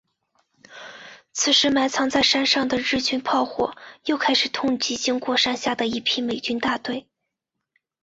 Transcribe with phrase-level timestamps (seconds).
[1.31, 7.07] 此时埋藏在山上的日军炮火又开始痛击经过山下的一批美军大队。